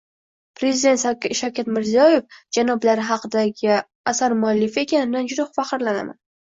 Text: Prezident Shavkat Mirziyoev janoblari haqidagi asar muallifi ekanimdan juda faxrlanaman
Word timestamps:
Prezident 0.61 1.03
Shavkat 1.41 1.69
Mirziyoev 1.75 2.39
janoblari 2.59 3.05
haqidagi 3.13 3.73
asar 4.15 4.39
muallifi 4.43 4.87
ekanimdan 4.89 5.33
juda 5.33 5.51
faxrlanaman 5.57 6.25